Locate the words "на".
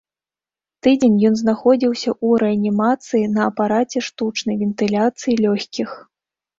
3.37-3.41